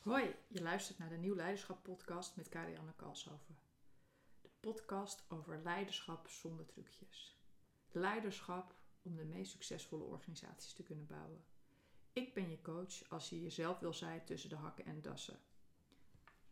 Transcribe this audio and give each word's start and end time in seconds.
Hoi, 0.00 0.34
je 0.48 0.62
luistert 0.62 0.98
naar 0.98 1.08
de 1.08 1.16
Nieuw 1.16 1.34
Leiderschap 1.34 1.82
podcast 1.82 2.36
met 2.36 2.48
Karianne 2.48 2.92
Kalshoven. 2.96 3.58
De 4.40 4.48
podcast 4.60 5.24
over 5.28 5.60
leiderschap 5.62 6.28
zonder 6.28 6.66
trucjes. 6.66 7.40
Leiderschap 7.90 8.74
om 9.02 9.16
de 9.16 9.24
meest 9.24 9.50
succesvolle 9.50 10.04
organisaties 10.04 10.72
te 10.72 10.82
kunnen 10.82 11.06
bouwen. 11.06 11.44
Ik 12.12 12.34
ben 12.34 12.50
je 12.50 12.60
coach 12.60 13.08
als 13.08 13.28
je 13.28 13.42
jezelf 13.42 13.78
wil 13.78 13.92
zijn 13.92 14.24
tussen 14.24 14.50
de 14.50 14.56
hakken 14.56 14.84
en 14.84 15.02
dassen. 15.02 15.38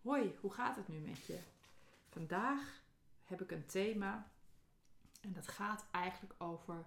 Hoi, 0.02 0.36
hoe 0.40 0.52
gaat 0.52 0.76
het 0.76 0.88
nu 0.88 0.98
met 0.98 1.26
je? 1.26 1.40
Vandaag 2.08 2.82
heb 3.22 3.40
ik 3.40 3.50
een 3.50 3.66
thema 3.66 4.30
en 5.20 5.32
dat 5.32 5.48
gaat 5.48 5.86
eigenlijk 5.90 6.34
over 6.38 6.86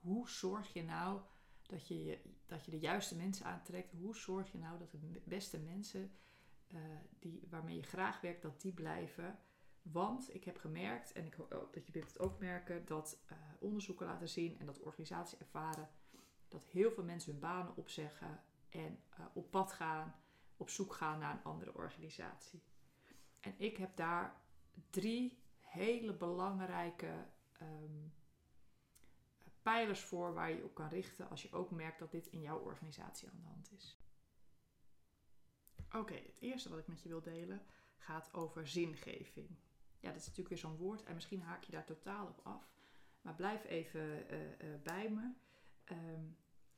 hoe 0.00 0.28
zorg 0.28 0.72
je 0.72 0.82
nou 0.82 1.20
dat 1.68 1.88
je, 1.88 2.18
dat 2.46 2.64
je 2.64 2.70
de 2.70 2.78
juiste 2.78 3.16
mensen 3.16 3.46
aantrekt. 3.46 3.92
Hoe 3.92 4.16
zorg 4.16 4.52
je 4.52 4.58
nou 4.58 4.78
dat 4.78 4.90
de 4.90 5.20
beste 5.24 5.58
mensen 5.58 6.10
uh, 6.68 6.80
die, 7.18 7.46
waarmee 7.50 7.76
je 7.76 7.82
graag 7.82 8.20
werkt, 8.20 8.42
dat 8.42 8.60
die 8.60 8.72
blijven. 8.72 9.38
Want 9.82 10.34
ik 10.34 10.44
heb 10.44 10.56
gemerkt, 10.56 11.12
en 11.12 11.26
ik 11.26 11.34
hoop 11.34 11.68
dat 11.72 11.86
je 11.86 11.92
dit 11.92 12.18
ook 12.18 12.38
merken, 12.38 12.86
dat 12.86 13.18
uh, 13.32 13.38
onderzoeken 13.58 14.06
laten 14.06 14.28
zien 14.28 14.58
en 14.58 14.66
dat 14.66 14.80
organisaties 14.80 15.38
ervaren 15.38 15.88
dat 16.48 16.64
heel 16.64 16.90
veel 16.90 17.04
mensen 17.04 17.32
hun 17.32 17.40
banen 17.40 17.76
opzeggen 17.76 18.40
en 18.68 18.98
uh, 19.18 19.26
op 19.32 19.50
pad 19.50 19.72
gaan, 19.72 20.14
op 20.56 20.70
zoek 20.70 20.94
gaan 20.94 21.18
naar 21.18 21.32
een 21.32 21.44
andere 21.44 21.74
organisatie. 21.74 22.62
En 23.40 23.54
ik 23.56 23.76
heb 23.76 23.96
daar 23.96 24.40
drie 24.90 25.38
hele 25.60 26.14
belangrijke 26.14 27.26
um, 27.62 28.12
pijlers 29.68 30.00
voor 30.00 30.34
waar 30.34 30.50
je 30.50 30.64
op 30.64 30.74
kan 30.74 30.88
richten 30.88 31.28
als 31.28 31.42
je 31.42 31.52
ook 31.52 31.70
merkt 31.70 31.98
dat 31.98 32.10
dit 32.10 32.26
in 32.26 32.40
jouw 32.40 32.58
organisatie 32.58 33.28
aan 33.28 33.40
de 33.40 33.46
hand 33.46 33.72
is. 33.72 33.98
Oké, 35.92 36.14
het 36.14 36.40
eerste 36.40 36.68
wat 36.68 36.78
ik 36.78 36.86
met 36.86 37.02
je 37.02 37.08
wil 37.08 37.22
delen 37.22 37.62
gaat 37.96 38.34
over 38.34 38.66
zingeving. 38.66 39.48
Ja, 39.98 40.08
dat 40.08 40.20
is 40.20 40.26
natuurlijk 40.26 40.48
weer 40.48 40.58
zo'n 40.58 40.76
woord 40.76 41.04
en 41.04 41.14
misschien 41.14 41.42
haak 41.42 41.64
je 41.64 41.72
daar 41.72 41.84
totaal 41.84 42.26
op 42.26 42.40
af. 42.42 42.76
Maar 43.20 43.34
blijf 43.34 43.64
even 43.64 44.32
uh, 44.32 44.42
uh, 44.42 44.82
bij 44.82 45.10
me. 45.10 45.32
Um, 45.92 46.36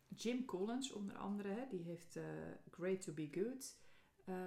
Jim 0.08 0.44
Collins 0.44 0.92
onder 0.92 1.16
andere, 1.16 1.66
die 1.70 1.82
heeft 1.82 2.16
uh, 2.16 2.25
Great 2.70 3.00
to 3.02 3.12
be 3.12 3.28
Good 3.30 3.78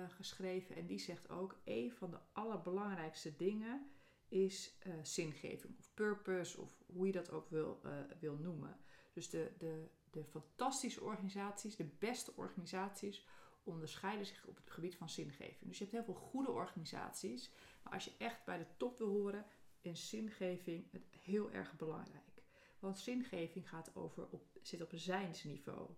geschreven. 0.07 0.75
En 0.75 0.85
die 0.85 0.99
zegt 0.99 1.29
ook, 1.29 1.61
een 1.63 1.91
van 1.91 2.11
de 2.11 2.19
allerbelangrijkste 2.31 3.35
dingen 3.35 3.91
is 4.33 4.73
uh, 4.87 4.93
zingeving 5.03 5.77
of 5.77 5.93
purpose 5.93 6.61
of 6.61 6.83
hoe 6.85 7.05
je 7.05 7.11
dat 7.11 7.31
ook 7.31 7.49
wil, 7.49 7.81
uh, 7.85 7.91
wil 8.19 8.35
noemen. 8.35 8.77
Dus 9.13 9.29
de, 9.29 9.51
de, 9.57 9.87
de 10.09 10.23
fantastische 10.23 11.01
organisaties, 11.01 11.75
de 11.75 11.89
beste 11.99 12.33
organisaties, 12.35 13.27
onderscheiden 13.63 14.25
zich 14.25 14.47
op 14.47 14.55
het 14.55 14.71
gebied 14.71 14.95
van 14.95 15.09
zingeving. 15.09 15.69
Dus 15.69 15.77
je 15.77 15.83
hebt 15.83 15.95
heel 15.95 16.03
veel 16.03 16.23
goede 16.23 16.51
organisaties, 16.51 17.51
maar 17.83 17.93
als 17.93 18.05
je 18.05 18.13
echt 18.17 18.45
bij 18.45 18.57
de 18.57 18.67
top 18.77 18.97
wil 18.97 19.09
horen, 19.09 19.45
is 19.81 20.09
zingeving 20.09 20.87
heel 21.09 21.51
erg 21.51 21.75
belangrijk. 21.75 22.43
Want 22.79 22.99
zingeving 22.99 23.69
gaat 23.69 23.95
over 23.95 24.27
op, 24.29 24.45
zit 24.61 24.81
op 24.81 24.91
een 24.91 24.99
zijnsniveau. 24.99 25.89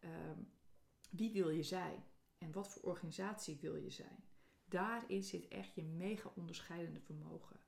Um, 0.00 0.52
wie 1.10 1.32
wil 1.32 1.50
je 1.50 1.62
zijn 1.62 2.04
en 2.38 2.52
wat 2.52 2.68
voor 2.68 2.82
organisatie 2.82 3.58
wil 3.60 3.76
je 3.76 3.90
zijn? 3.90 4.24
Daarin 4.72 5.22
zit 5.22 5.48
echt 5.48 5.74
je 5.74 5.82
mega 5.82 6.32
onderscheidende 6.34 7.00
vermogen. 7.00 7.60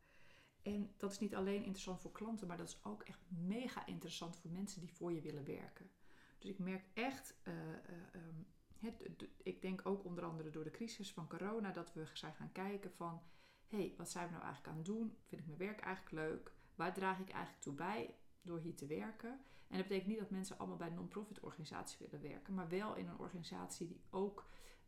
En 0.62 0.92
dat 0.96 1.10
is 1.10 1.18
niet 1.18 1.34
alleen 1.34 1.64
interessant 1.64 2.00
voor 2.00 2.12
klanten, 2.12 2.46
maar 2.46 2.56
dat 2.56 2.68
is 2.68 2.84
ook 2.84 3.02
echt 3.02 3.20
mega 3.28 3.86
interessant 3.86 4.36
voor 4.36 4.50
mensen 4.50 4.80
die 4.80 4.92
voor 4.92 5.12
je 5.12 5.20
willen 5.20 5.44
werken. 5.44 5.90
Dus 6.38 6.50
ik 6.50 6.58
merk 6.58 6.84
echt, 6.94 7.34
uh, 7.44 7.54
uh, 7.54 7.70
um, 8.14 8.46
het, 8.78 9.28
ik 9.42 9.62
denk 9.62 9.86
ook 9.86 10.04
onder 10.04 10.24
andere 10.24 10.50
door 10.50 10.64
de 10.64 10.70
crisis 10.70 11.12
van 11.12 11.28
corona, 11.28 11.70
dat 11.70 11.92
we 11.92 12.06
zijn 12.12 12.34
gaan 12.34 12.52
kijken 12.52 12.92
van, 12.92 13.22
hé, 13.66 13.78
hey, 13.78 13.94
wat 13.96 14.10
zijn 14.10 14.26
we 14.26 14.32
nou 14.32 14.44
eigenlijk 14.44 14.72
aan 14.72 14.82
het 14.82 14.86
doen? 14.86 15.16
Vind 15.24 15.40
ik 15.40 15.46
mijn 15.46 15.58
werk 15.58 15.80
eigenlijk 15.80 16.28
leuk? 16.28 16.52
Waar 16.74 16.94
draag 16.94 17.18
ik 17.18 17.30
eigenlijk 17.30 17.62
toe 17.62 17.74
bij 17.74 18.14
door 18.42 18.58
hier 18.58 18.76
te 18.76 18.86
werken? 18.86 19.40
En 19.68 19.76
dat 19.76 19.88
betekent 19.88 20.06
niet 20.06 20.18
dat 20.18 20.30
mensen 20.30 20.58
allemaal 20.58 20.76
bij 20.76 20.88
een 20.88 20.94
non-profit 20.94 21.40
organisatie 21.40 21.98
willen 21.98 22.28
werken, 22.28 22.54
maar 22.54 22.68
wel 22.68 22.94
in 22.94 23.08
een 23.08 23.18
organisatie 23.18 23.86
die 23.86 24.00
ook 24.10 24.46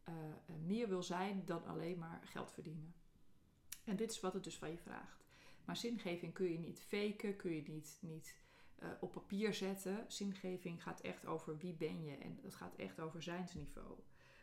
uh, 0.09 0.15
meer 0.65 0.89
wil 0.89 1.03
zijn 1.03 1.45
dan 1.45 1.67
alleen 1.67 1.99
maar 1.99 2.21
geld 2.25 2.53
verdienen. 2.53 2.95
En 3.85 3.97
dit 3.97 4.11
is 4.11 4.21
wat 4.21 4.33
het 4.33 4.45
dus 4.45 4.59
van 4.59 4.71
je 4.71 4.79
vraagt. 4.79 5.25
Maar 5.65 5.77
zingeving 5.77 6.33
kun 6.33 6.53
je 6.53 6.59
niet 6.59 6.81
faken, 6.81 7.37
kun 7.37 7.55
je 7.55 7.63
niet, 7.63 7.99
niet 8.01 8.37
uh, 8.83 8.89
op 9.01 9.13
papier 9.13 9.55
zetten. 9.55 10.05
Zingeving 10.09 10.83
gaat 10.83 11.01
echt 11.01 11.27
over 11.27 11.59
wie 11.59 11.75
ben 11.75 12.05
je 12.05 12.17
en 12.17 12.39
dat 12.43 12.55
gaat 12.55 12.75
echt 12.75 13.01
over 13.01 13.23
zijnsniveau. 13.23 13.99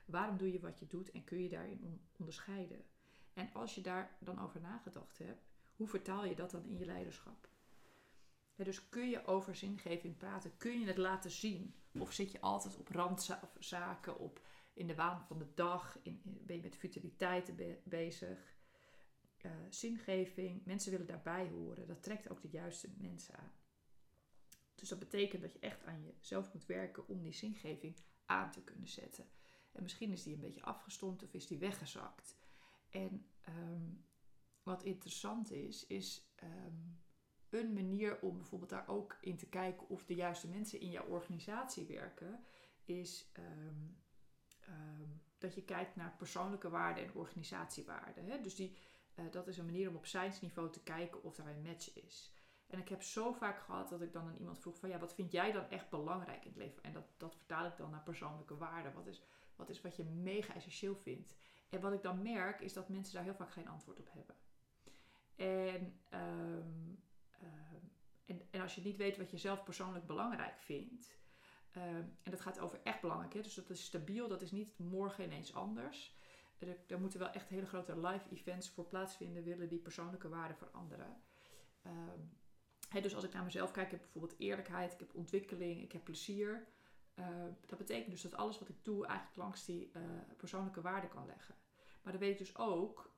Waarom 0.05 0.37
doe 0.37 0.51
je 0.51 0.59
wat 0.59 0.79
je 0.79 0.87
doet 0.87 1.11
en 1.11 1.23
kun 1.23 1.41
je 1.41 1.49
daarin 1.49 2.01
onderscheiden? 2.17 2.85
En 3.33 3.49
als 3.53 3.75
je 3.75 3.81
daar 3.81 4.17
dan 4.19 4.39
over 4.39 4.61
nagedacht 4.61 5.17
hebt, 5.17 5.45
hoe 5.75 5.87
vertaal 5.87 6.25
je 6.25 6.35
dat 6.35 6.51
dan 6.51 6.65
in 6.65 6.77
je 6.77 6.85
leiderschap? 6.85 7.47
Dus 8.55 8.89
kun 8.89 9.09
je 9.09 9.25
over 9.25 9.55
zingeving 9.55 10.17
praten? 10.17 10.57
Kun 10.57 10.79
je 10.79 10.85
het 10.85 10.97
laten 10.97 11.31
zien? 11.31 11.75
Of 11.99 12.13
zit 12.13 12.31
je 12.31 12.41
altijd 12.41 12.77
op 12.77 12.87
randzaken, 12.87 14.19
op 14.19 14.41
in 14.73 14.87
de 14.87 14.95
waan 14.95 15.25
van 15.25 15.37
de 15.37 15.53
dag? 15.53 15.99
In, 16.01 16.21
ben 16.23 16.55
je 16.55 16.61
met 16.61 16.77
futiliteiten 16.77 17.55
be 17.55 17.81
bezig? 17.83 18.51
Uh, 19.45 19.51
zingeving, 19.69 20.65
mensen 20.65 20.91
willen 20.91 21.07
daarbij 21.07 21.47
horen. 21.47 21.87
Dat 21.87 22.03
trekt 22.03 22.29
ook 22.29 22.41
de 22.41 22.49
juiste 22.49 22.93
mensen 22.97 23.35
aan. 23.35 23.51
Dus 24.75 24.89
dat 24.89 24.99
betekent 24.99 25.41
dat 25.41 25.53
je 25.53 25.59
echt 25.59 25.83
aan 25.83 26.03
jezelf 26.03 26.53
moet 26.53 26.65
werken 26.65 27.07
om 27.07 27.21
die 27.21 27.33
zingeving 27.33 27.95
aan 28.25 28.51
te 28.51 28.63
kunnen 28.63 28.87
zetten. 28.87 29.25
En 29.71 29.83
misschien 29.83 30.11
is 30.11 30.23
die 30.23 30.33
een 30.33 30.39
beetje 30.39 30.63
afgestompt 30.63 31.23
of 31.23 31.33
is 31.33 31.47
die 31.47 31.57
weggezakt. 31.57 32.37
En 32.89 33.25
um, 33.49 34.05
wat 34.63 34.83
interessant 34.83 35.51
is, 35.51 35.87
is 35.87 36.33
um, 36.43 37.01
een 37.49 37.73
manier 37.73 38.19
om 38.19 38.37
bijvoorbeeld 38.37 38.69
daar 38.69 38.87
ook 38.87 39.17
in 39.21 39.37
te 39.37 39.49
kijken 39.49 39.89
of 39.89 40.05
de 40.05 40.15
juiste 40.15 40.47
mensen 40.47 40.79
in 40.79 40.89
jouw 40.89 41.05
organisatie 41.05 41.85
werken, 41.85 42.43
is 42.83 43.31
um, 43.37 43.97
um, 44.69 45.21
dat 45.37 45.55
je 45.55 45.63
kijkt 45.63 45.95
naar 45.95 46.15
persoonlijke 46.17 46.69
waarden 46.69 47.03
en 47.03 47.13
organisatiewaarden. 47.13 48.25
Hè? 48.25 48.41
Dus 48.41 48.55
die, 48.55 48.77
uh, 49.15 49.31
dat 49.31 49.47
is 49.47 49.57
een 49.57 49.65
manier 49.65 49.89
om 49.89 49.95
op 49.95 50.05
niveau 50.41 50.71
te 50.71 50.83
kijken 50.83 51.23
of 51.23 51.35
daar 51.35 51.47
een 51.47 51.61
match 51.61 51.95
is. 51.95 52.33
En 52.67 52.79
ik 52.79 52.89
heb 52.89 53.01
zo 53.01 53.31
vaak 53.31 53.59
gehad 53.59 53.89
dat 53.89 54.01
ik 54.01 54.13
dan 54.13 54.27
aan 54.27 54.37
iemand 54.37 54.59
vroeg 54.59 54.77
van 54.77 54.89
ja, 54.89 54.99
wat 54.99 55.13
vind 55.13 55.31
jij 55.31 55.51
dan 55.51 55.69
echt 55.69 55.89
belangrijk 55.89 56.45
in 56.45 56.49
het 56.49 56.57
leven? 56.57 56.83
En 56.83 56.93
dat, 56.93 57.05
dat 57.17 57.35
vertaal 57.35 57.65
ik 57.65 57.77
dan 57.77 57.89
naar 57.89 58.03
persoonlijke 58.03 58.57
waarden. 58.57 58.93
Wat 58.93 59.07
is, 59.07 59.23
wat 59.55 59.69
is 59.69 59.81
wat 59.81 59.95
je 59.95 60.03
mega 60.03 60.53
essentieel 60.53 60.95
vindt? 60.95 61.35
En 61.69 61.81
wat 61.81 61.93
ik 61.93 62.01
dan 62.01 62.21
merk 62.21 62.59
is 62.59 62.73
dat 62.73 62.89
mensen 62.89 63.13
daar 63.13 63.23
heel 63.23 63.33
vaak 63.33 63.51
geen 63.51 63.67
antwoord 63.67 63.99
op 63.99 64.09
hebben. 64.11 64.35
En, 65.35 65.99
um, 66.19 67.03
uh, 67.43 67.49
en, 68.25 68.47
en 68.51 68.61
als 68.61 68.75
je 68.75 68.81
niet 68.81 68.97
weet 68.97 69.17
wat 69.17 69.31
je 69.31 69.37
zelf 69.37 69.63
persoonlijk 69.63 70.05
belangrijk 70.05 70.57
vindt, 70.59 71.17
Uh, 71.77 71.83
en 71.95 72.31
dat 72.31 72.41
gaat 72.41 72.59
over 72.59 72.79
echt 72.83 73.01
belangrijk. 73.01 73.33
Hè? 73.33 73.41
Dus 73.41 73.55
dat 73.55 73.69
is 73.69 73.83
stabiel, 73.83 74.27
dat 74.27 74.41
is 74.41 74.51
niet 74.51 74.79
morgen 74.79 75.23
ineens 75.23 75.53
anders. 75.53 76.15
Er, 76.87 76.99
moeten 76.99 77.19
wel 77.19 77.29
echt 77.29 77.49
hele 77.49 77.65
grote 77.65 77.99
live 77.99 78.29
events 78.29 78.69
voor 78.69 78.85
plaatsvinden, 78.85 79.43
willen 79.43 79.69
die 79.69 79.79
persoonlijke 79.79 80.29
waarden 80.29 80.57
veranderen. 80.57 81.21
Uh, 81.85 83.01
dus 83.01 83.15
als 83.15 83.23
ik 83.23 83.33
naar 83.33 83.43
mezelf 83.43 83.71
kijk, 83.71 83.85
ik 83.85 83.91
heb 83.91 84.01
bijvoorbeeld 84.01 84.39
eerlijkheid, 84.39 84.93
ik 84.93 84.99
heb 84.99 85.15
ontwikkeling, 85.15 85.81
ik 85.81 85.91
heb 85.91 86.03
plezier. 86.03 86.67
Uh, 87.15 87.25
dat 87.65 87.77
betekent 87.77 88.11
dus 88.11 88.21
dat 88.21 88.35
alles 88.35 88.59
wat 88.59 88.69
ik 88.69 88.83
doe 88.83 89.05
eigenlijk 89.05 89.37
langs 89.37 89.65
die 89.65 89.91
uh, 89.95 90.01
persoonlijke 90.37 90.81
waarden 90.81 91.09
kan 91.09 91.25
leggen. 91.25 91.55
Maar 92.01 92.13
dan 92.13 92.21
weet 92.21 92.31
ik 92.31 92.37
dus 92.37 92.57
ook, 92.57 93.13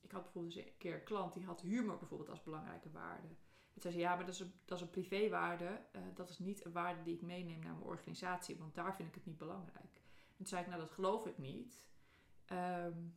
ik 0.00 0.10
had 0.10 0.22
bijvoorbeeld 0.22 0.56
eens 0.56 0.66
een 0.66 0.76
keer 0.78 0.94
een 0.94 1.04
klant 1.04 1.32
die 1.32 1.44
had 1.44 1.60
humor 1.60 1.98
bijvoorbeeld 1.98 2.30
als 2.30 2.42
belangrijke 2.42 2.90
waarde. 2.90 3.28
Toen 3.80 3.90
zei 3.90 3.94
ze, 3.94 4.08
ja, 4.08 4.16
maar 4.16 4.24
dat 4.24 4.34
is 4.34 4.40
een, 4.40 4.52
dat 4.64 4.78
is 4.78 4.84
een 4.84 4.90
privéwaarde. 4.90 5.64
Uh, 5.64 6.02
dat 6.14 6.28
is 6.28 6.38
niet 6.38 6.64
een 6.64 6.72
waarde 6.72 7.02
die 7.02 7.14
ik 7.14 7.22
meeneem 7.22 7.58
naar 7.58 7.74
mijn 7.74 7.86
organisatie, 7.86 8.56
want 8.56 8.74
daar 8.74 8.94
vind 8.96 9.08
ik 9.08 9.14
het 9.14 9.26
niet 9.26 9.38
belangrijk. 9.38 10.00
En 10.04 10.36
toen 10.36 10.46
zei 10.46 10.60
ik, 10.60 10.66
nou, 10.66 10.80
dat 10.80 10.90
geloof 10.90 11.26
ik 11.26 11.38
niet. 11.38 11.86
Um, 12.52 13.14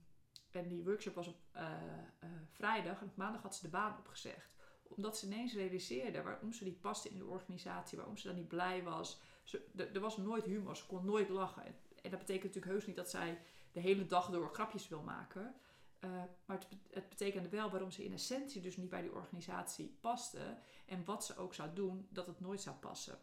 en 0.51 0.67
die 0.67 0.83
workshop 0.83 1.15
was 1.15 1.27
op 1.27 1.37
uh, 1.55 1.61
uh, 1.61 2.29
vrijdag 2.51 3.01
en 3.01 3.07
op 3.07 3.15
maandag 3.15 3.41
had 3.41 3.55
ze 3.55 3.61
de 3.61 3.69
baan 3.69 3.97
opgezegd. 3.97 4.55
Omdat 4.83 5.17
ze 5.17 5.25
ineens 5.25 5.53
realiseerde 5.53 6.21
waarom 6.21 6.53
ze 6.53 6.63
niet 6.63 6.81
paste 6.81 7.09
in 7.09 7.17
de 7.17 7.25
organisatie, 7.25 7.97
waarom 7.97 8.17
ze 8.17 8.27
dan 8.27 8.35
niet 8.35 8.47
blij 8.47 8.83
was. 8.83 9.21
Ze, 9.43 9.89
er 9.93 9.99
was 9.99 10.17
nooit 10.17 10.45
humor, 10.45 10.75
ze 10.77 10.85
kon 10.85 11.05
nooit 11.05 11.29
lachen. 11.29 11.65
En, 11.65 11.75
en 12.01 12.09
dat 12.09 12.19
betekent 12.19 12.43
natuurlijk 12.43 12.73
heus 12.73 12.85
niet 12.85 12.95
dat 12.95 13.09
zij 13.09 13.41
de 13.71 13.79
hele 13.79 14.05
dag 14.05 14.29
door 14.29 14.53
grapjes 14.53 14.87
wil 14.87 15.01
maken. 15.01 15.55
Uh, 16.03 16.23
maar 16.45 16.59
het, 16.89 17.09
betekende 17.09 17.49
wel 17.49 17.69
waarom 17.69 17.91
ze 17.91 18.03
in 18.03 18.13
essentie 18.13 18.61
dus 18.61 18.77
niet 18.77 18.89
bij 18.89 19.01
die 19.01 19.13
organisatie 19.13 19.97
paste. 19.99 20.57
En 20.85 21.05
wat 21.05 21.25
ze 21.25 21.37
ook 21.37 21.53
zou 21.53 21.73
doen, 21.73 22.07
dat 22.09 22.27
het 22.27 22.39
nooit 22.39 22.61
zou 22.61 22.75
passen. 22.75 23.19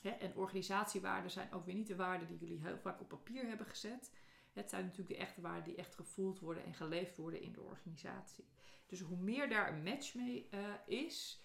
Hè? 0.00 0.10
En 0.10 0.36
organisatiewaarden 0.36 1.30
zijn 1.30 1.52
ook 1.52 1.64
weer 1.64 1.74
niet 1.74 1.86
de 1.86 1.96
waarden 1.96 2.28
die 2.28 2.38
jullie 2.38 2.62
heel 2.62 2.78
vaak 2.78 3.00
op 3.00 3.08
papier 3.08 3.46
hebben 3.46 3.66
gezet. 3.66 4.12
Het 4.52 4.70
zijn 4.70 4.84
natuurlijk 4.84 5.18
de 5.18 5.24
echte 5.24 5.40
waarden 5.40 5.64
die 5.64 5.76
echt 5.76 5.94
gevoeld 5.94 6.40
worden 6.40 6.64
en 6.64 6.74
geleefd 6.74 7.16
worden 7.16 7.40
in 7.40 7.52
de 7.52 7.60
organisatie. 7.60 8.48
Dus 8.86 9.00
hoe 9.00 9.18
meer 9.18 9.48
daar 9.48 9.72
een 9.72 9.82
match 9.82 10.14
mee 10.14 10.48
uh, 10.50 10.60
is, 10.86 11.44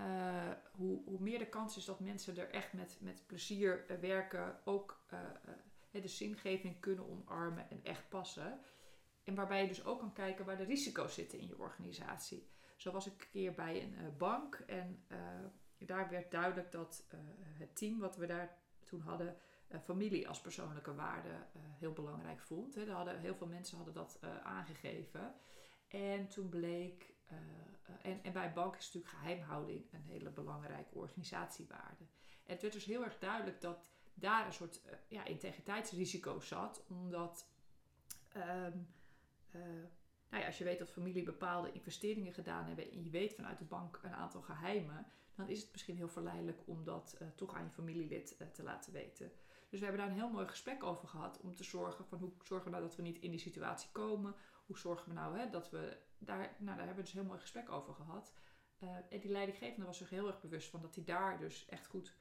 uh, 0.00 0.50
hoe, 0.72 1.02
hoe, 1.04 1.20
meer 1.20 1.38
de 1.38 1.48
kans 1.48 1.76
is 1.76 1.84
dat 1.84 2.00
mensen 2.00 2.38
er 2.38 2.50
echt 2.50 2.72
met, 2.72 2.98
met 3.00 3.26
plezier 3.26 3.84
werken. 4.00 4.60
Ook 4.64 5.00
de 5.90 6.08
zingeving 6.08 6.80
kunnen 6.80 7.08
omarmen 7.08 7.70
en 7.70 7.84
echt 7.84 8.08
passen. 8.08 8.60
En 9.28 9.34
waarbij 9.34 9.62
je 9.62 9.68
dus 9.68 9.84
ook 9.84 9.98
kan 9.98 10.12
kijken 10.12 10.44
waar 10.44 10.56
de 10.56 10.64
risico's 10.64 11.14
zitten 11.14 11.38
in 11.38 11.46
je 11.46 11.58
organisatie. 11.58 12.48
Zo 12.76 12.92
was 12.92 13.06
ik 13.06 13.12
een 13.12 13.28
keer 13.30 13.54
bij 13.54 13.82
een 13.82 13.92
uh, 13.92 14.16
bank 14.16 14.54
en 14.54 15.04
uh, 15.08 15.18
daar 15.86 16.10
werd 16.10 16.30
duidelijk 16.30 16.72
dat 16.72 17.06
uh, 17.14 17.20
het 17.58 17.76
team 17.76 17.98
wat 17.98 18.16
we 18.16 18.26
daar 18.26 18.58
toen 18.84 19.00
hadden, 19.00 19.36
familie 19.84 20.28
als 20.28 20.40
persoonlijke 20.40 20.94
waarde 20.94 21.46
heel 21.58 21.92
belangrijk 21.92 22.40
vond. 22.40 22.74
Hè. 22.74 22.90
Hadden, 22.90 23.20
heel 23.20 23.34
veel 23.34 23.46
mensen 23.46 23.76
hadden 23.76 23.94
dat 23.94 24.20
aangegeven. 24.42 25.34
En 25.88 26.28
toen 26.28 26.48
bleek, 26.48 27.14
en, 28.02 28.22
en 28.22 28.32
bij 28.32 28.52
bank 28.52 28.76
is 28.76 28.84
natuurlijk 28.84 29.14
geheimhouding 29.14 29.92
een 29.92 30.02
hele 30.02 30.30
belangrijke 30.30 30.94
organisatiewaarde. 30.94 32.04
En 32.44 32.52
het 32.52 32.62
werd 32.62 32.74
dus 32.74 32.84
heel 32.84 33.04
erg 33.04 33.18
duidelijk 33.18 33.60
dat 33.60 33.84
daar 34.14 34.46
een 34.46 34.52
soort 34.52 34.80
ja, 35.08 35.24
integriteitsrisico 35.24 36.40
zat, 36.40 36.84
omdat. 36.86 37.48
Um, 38.36 38.96
uh, 39.52 39.62
nou 40.30 40.42
ja, 40.42 40.46
als 40.46 40.58
je 40.58 40.64
weet 40.64 40.78
dat 40.78 40.90
familie 40.90 41.22
bepaalde 41.22 41.72
investeringen 41.72 42.32
gedaan 42.32 42.66
hebben 42.66 42.90
en 42.90 43.04
je 43.04 43.10
weet 43.10 43.34
vanuit 43.34 43.58
de 43.58 43.64
bank 43.64 44.00
een 44.02 44.14
aantal 44.14 44.42
geheimen, 44.42 45.06
dan 45.34 45.48
is 45.48 45.62
het 45.62 45.72
misschien 45.72 45.96
heel 45.96 46.08
verleidelijk 46.08 46.60
om 46.66 46.84
dat 46.84 47.18
uh, 47.22 47.28
toch 47.28 47.54
aan 47.54 47.64
je 47.64 47.70
familielid 47.70 48.36
uh, 48.38 48.48
te 48.48 48.62
laten 48.62 48.92
weten. 48.92 49.32
Dus 49.68 49.78
we 49.78 49.86
hebben 49.86 50.04
daar 50.04 50.12
een 50.12 50.20
heel 50.20 50.30
mooi 50.30 50.48
gesprek 50.48 50.82
over 50.82 51.08
gehad 51.08 51.40
om 51.40 51.54
te 51.54 51.64
zorgen 51.64 52.04
van 52.04 52.18
hoe 52.18 52.32
zorgen 52.42 52.66
we 52.66 52.76
nou 52.76 52.82
dat 52.82 52.96
we 52.96 53.02
niet 53.02 53.18
in 53.18 53.30
die 53.30 53.40
situatie 53.40 53.90
komen. 53.92 54.34
Hoe 54.66 54.78
zorgen 54.78 55.08
we 55.08 55.14
nou 55.14 55.38
hè, 55.38 55.50
dat 55.50 55.70
we 55.70 55.98
daar, 56.18 56.38
nou 56.58 56.76
daar 56.76 56.86
hebben 56.86 56.94
we 56.96 57.02
dus 57.02 57.12
een 57.12 57.18
heel 57.18 57.28
mooi 57.28 57.40
gesprek 57.40 57.70
over 57.70 57.94
gehad. 57.94 58.34
En 59.08 59.20
die 59.20 59.30
leidinggevende 59.30 59.86
was 59.86 59.98
zich 59.98 60.10
heel 60.10 60.26
erg 60.26 60.40
bewust 60.40 60.70
van 60.70 60.82
dat 60.82 60.94
hij 60.94 61.04
daar 61.04 61.38
dus 61.38 61.66
echt 61.66 61.86
goed 61.86 62.16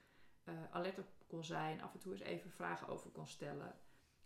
alert 0.71 0.99
op 0.99 1.07
kon 1.27 1.43
zijn. 1.43 1.81
Af 1.81 1.93
en 1.93 1.99
toe 1.99 2.11
eens 2.11 2.21
even 2.21 2.51
vragen 2.51 2.87
over 2.87 3.09
kon 3.09 3.27
stellen. 3.27 3.75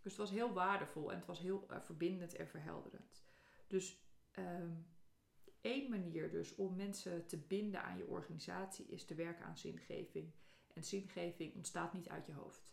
Dus 0.02 0.12
het 0.12 0.20
was 0.20 0.30
heel 0.30 0.52
waardevol 0.52 1.10
en 1.10 1.16
het 1.16 1.26
was 1.26 1.38
heel 1.38 1.66
verbindend 1.80 2.34
en 2.34 2.48
verhelderend. 2.48 3.24
Dus 3.66 4.02
um, 4.38 4.86
één 5.60 5.90
manier 5.90 6.30
dus 6.30 6.54
om 6.54 6.76
mensen 6.76 7.26
te 7.26 7.38
binden 7.38 7.82
aan 7.82 7.96
je 7.96 8.06
organisatie 8.06 8.86
is 8.86 9.04
te 9.04 9.14
werken 9.14 9.44
aan 9.44 9.58
zingeving. 9.58 10.32
En 10.74 10.84
zingeving 10.84 11.54
ontstaat 11.54 11.92
niet 11.92 12.08
uit 12.08 12.26
je 12.26 12.32
hoofd. 12.32 12.72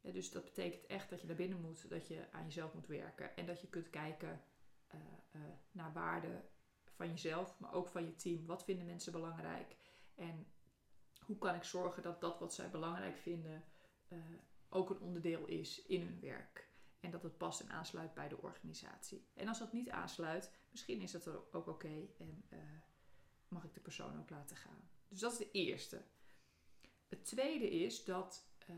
dus 0.00 0.30
dat 0.30 0.44
betekent 0.44 0.86
echt 0.86 1.10
dat 1.10 1.20
je 1.20 1.26
naar 1.26 1.36
binnen 1.36 1.60
moet, 1.60 1.88
dat 1.90 2.08
je 2.08 2.32
aan 2.32 2.44
jezelf 2.44 2.74
moet 2.74 2.86
werken 2.86 3.36
en 3.36 3.46
dat 3.46 3.60
je 3.60 3.68
kunt 3.68 3.90
kijken 3.90 4.44
uh, 4.94 5.00
uh, 5.32 5.42
naar 5.70 5.92
waarden 5.92 6.48
van 6.94 7.08
jezelf, 7.08 7.58
maar 7.58 7.72
ook 7.72 7.88
van 7.88 8.04
je 8.04 8.14
team. 8.14 8.46
Wat 8.46 8.64
vinden 8.64 8.86
mensen 8.86 9.12
belangrijk? 9.12 9.76
En 10.14 10.46
hoe 11.20 11.38
kan 11.38 11.54
ik 11.54 11.64
zorgen 11.64 12.02
dat 12.02 12.20
dat 12.20 12.38
wat 12.38 12.54
zij 12.54 12.70
belangrijk 12.70 13.16
vinden 13.16 13.64
ook 14.74 14.90
een 14.90 15.00
onderdeel 15.00 15.46
is 15.46 15.82
in 15.82 16.00
hun 16.00 16.20
werk? 16.20 16.68
En 17.00 17.10
dat 17.10 17.22
het 17.22 17.38
past 17.38 17.60
en 17.60 17.70
aansluit 17.70 18.14
bij 18.14 18.28
de 18.28 18.42
organisatie. 18.42 19.26
En 19.34 19.48
als 19.48 19.58
dat 19.58 19.72
niet 19.72 19.90
aansluit, 19.90 20.50
misschien 20.70 21.00
is 21.00 21.10
dat 21.10 21.52
ook 21.52 21.66
oké 21.66 22.06
en 22.18 22.44
uh, 22.50 22.58
mag 23.48 23.64
ik 23.64 23.74
de 23.74 23.80
persoon 23.80 24.18
ook 24.20 24.30
laten 24.30 24.56
gaan. 24.56 24.88
Dus 25.08 25.20
dat 25.20 25.32
is 25.32 25.38
de 25.38 25.50
eerste. 25.50 26.04
Het 27.08 27.24
tweede 27.24 27.70
is 27.70 28.04
dat 28.04 28.46
uh, 28.70 28.76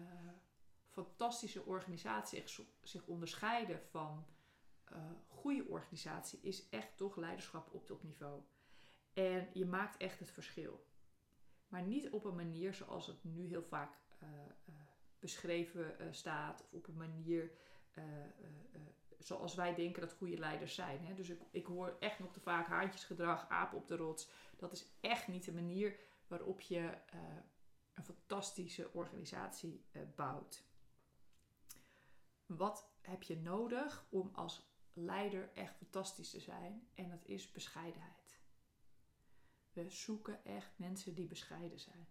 fantastische 0.88 1.64
organisaties 1.64 2.60
zich, 2.82 3.06
onderscheiden 3.06 3.80
van 3.80 4.26
uh, 4.92 4.98
goede 5.28 5.64
organisatie, 5.64 6.40
is 6.42 6.68
echt 6.68 6.96
toch 6.96 7.16
leiderschap 7.16 7.74
op 7.74 7.86
topniveau. 7.86 8.42
En 9.12 9.48
je 9.52 9.66
maakt 9.66 9.96
echt 9.96 10.18
het 10.18 10.30
verschil. 10.30 10.86
Maar 11.68 11.82
niet 11.82 12.10
op 12.10 12.24
een 12.24 12.36
manier 12.36 12.74
zoals 12.74 13.06
het 13.06 13.24
nu 13.24 13.46
heel 13.46 13.62
vaak 13.62 14.04
beschreven 15.18 16.14
staat, 16.14 16.60
of 16.60 16.72
op 16.72 16.88
een 16.88 16.96
manier 16.96 17.50
uh, 17.98 18.04
uh, 18.04 18.80
zoals 19.18 19.54
wij 19.54 19.74
denken 19.74 20.00
dat 20.00 20.12
goede 20.12 20.38
leiders 20.38 20.74
zijn. 20.74 21.04
Hè? 21.06 21.14
Dus 21.14 21.28
ik, 21.28 21.40
ik 21.50 21.66
hoor 21.66 21.96
echt 22.00 22.18
nog 22.18 22.32
te 22.32 22.40
vaak 22.40 22.66
haantjesgedrag, 22.66 23.48
apen 23.48 23.78
op 23.78 23.88
de 23.88 23.96
rots. 23.96 24.28
Dat 24.56 24.72
is 24.72 24.86
echt 25.00 25.28
niet 25.28 25.44
de 25.44 25.52
manier 25.52 25.98
waarop 26.26 26.60
je 26.60 26.98
een 27.94 28.04
fantastische 28.04 28.92
organisatie 28.92 29.84
bouwt. 30.14 30.64
Wat 32.46 32.90
heb 33.00 33.22
je 33.22 33.36
nodig 33.36 34.06
om 34.10 34.30
als 34.34 34.70
leider 34.92 35.50
echt 35.54 35.76
fantastisch 35.76 36.30
te 36.30 36.40
zijn? 36.40 36.88
En 36.94 37.08
dat 37.08 37.24
is 37.24 37.52
bescheidenheid. 37.52 38.40
We 39.72 39.90
zoeken 39.90 40.44
echt 40.44 40.78
mensen 40.78 41.14
die 41.14 41.26
bescheiden 41.26 41.80
zijn. 41.80 42.08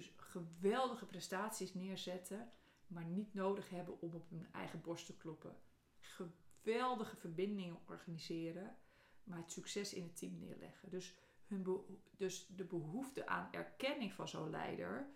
Dus 0.00 0.12
geweldige 0.16 1.06
prestaties 1.06 1.74
neerzetten, 1.74 2.50
maar 2.86 3.04
niet 3.04 3.34
nodig 3.34 3.70
hebben 3.70 4.00
om 4.00 4.14
op 4.14 4.30
hun 4.30 4.46
eigen 4.52 4.80
borst 4.80 5.06
te 5.06 5.16
kloppen. 5.16 5.56
Geweldige 5.98 7.16
verbindingen 7.16 7.78
organiseren, 7.86 8.76
maar 9.24 9.38
het 9.38 9.52
succes 9.52 9.94
in 9.94 10.02
het 10.02 10.16
team 10.16 10.38
neerleggen. 10.38 10.90
Dus, 10.90 11.16
hun 11.46 11.84
dus 12.16 12.46
de 12.46 12.64
behoefte 12.64 13.26
aan 13.26 13.52
erkenning 13.52 14.12
van 14.12 14.28
zo'n 14.28 14.50
leider 14.50 15.10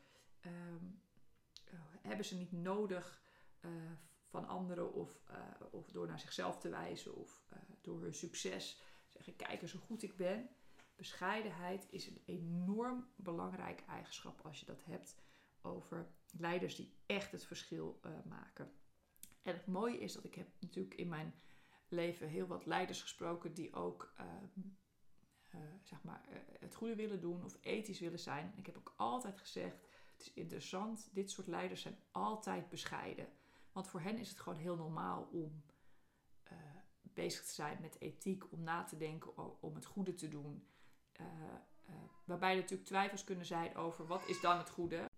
um, 0.47 1.01
uh, 1.73 1.81
hebben 2.03 2.25
ze 2.25 2.37
niet 2.37 2.53
nodig 2.53 3.23
uh, 3.61 3.71
van 4.25 4.47
anderen 4.47 4.93
of, 4.93 5.23
uh, 5.31 5.67
of 5.71 5.91
door 5.91 6.07
naar 6.07 6.21
zichzelf 6.21 6.59
te 6.59 6.69
wijzen 6.69 7.15
of 7.15 7.45
door 7.81 8.03
hun 8.03 8.15
succes 8.15 8.81
zeggen: 9.13 9.37
kijk 9.37 9.63
eens 9.63 9.73
hoe 9.73 9.81
goed 9.81 10.03
ik 10.03 10.17
ben. 10.17 10.49
Bescheidenheid 10.97 11.87
is 11.91 12.07
een 12.07 12.23
enorm 12.25 13.09
belangrijke 13.17 13.85
eigenschap 13.85 14.41
als 14.41 14.61
je 14.61 14.67
dat 14.67 14.85
hebt 14.85 15.17
over 15.63 16.07
leiders 16.31 16.77
die 16.77 16.95
echt 17.07 17.33
het 17.33 17.45
verschil 17.45 18.01
uh, 18.07 18.13
maken. 18.25 18.73
En 19.43 19.55
het 19.55 19.67
mooie 19.67 19.99
is 19.99 20.13
dat 20.13 20.25
ik 20.25 20.35
heb 20.35 20.49
natuurlijk 20.61 20.95
in 20.95 21.09
mijn 21.09 21.35
leven 21.89 22.29
heel 22.29 22.47
wat 22.47 22.67
leiders 22.67 23.03
gesproken 23.03 23.55
die 23.55 23.75
ook 23.75 24.15
uh, 24.21 24.27
uh, 25.55 25.61
zeg 25.83 26.03
maar, 26.03 26.29
het 26.59 26.75
goede 26.75 26.95
willen 26.95 27.21
doen 27.21 27.45
of 27.45 27.59
ethisch 27.61 28.01
willen 28.01 28.19
zijn. 28.19 28.53
En 28.53 28.59
ik 28.59 28.67
heb 28.67 28.77
ook 28.77 28.95
altijd 28.97 29.39
gezegd, 29.39 29.77
het 30.13 30.21
is 30.21 30.33
interessant, 30.33 31.09
dit 31.13 31.31
soort 31.31 31.47
leiders 31.47 31.81
zijn 31.81 31.99
altijd 32.11 32.69
bescheiden. 32.69 33.29
Want 33.73 33.89
voor 33.89 34.01
hen 34.01 34.19
is 34.19 34.29
het 34.29 34.41
gewoon 34.41 34.59
heel 34.59 34.77
normaal 34.77 35.29
om 35.33 35.63
bezig 37.15 37.45
te 37.45 37.53
zijn 37.53 37.79
met 37.81 38.01
ethiek, 38.01 38.53
om 38.53 38.63
na 38.63 38.85
te 38.85 38.97
denken 38.97 39.63
om 39.63 39.75
het 39.75 39.85
goede 39.85 40.15
te 40.15 40.29
doen. 40.29 40.67
Waarbij 42.25 42.51
er 42.51 42.57
natuurlijk 42.57 42.89
twijfels 42.89 43.25
kunnen 43.25 43.47
zijn 43.47 43.77
over 43.77 44.07
wat 44.07 44.29
is 44.29 44.41
dan 44.41 44.59
het 44.59 44.71
goede 44.71 45.11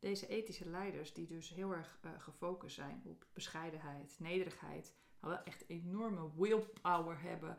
deze 0.00 0.26
ethische 0.26 0.68
leiders, 0.68 1.12
die 1.12 1.26
dus 1.26 1.48
heel 1.48 1.72
erg 1.72 1.98
uh, 2.04 2.10
gefocust 2.18 2.74
zijn 2.74 3.02
op 3.04 3.26
bescheidenheid, 3.32 4.16
nederigheid, 4.18 4.94
maar 5.20 5.30
wel 5.30 5.42
echt 5.42 5.68
enorme 5.68 6.30
willpower 6.36 7.20
hebben 7.20 7.58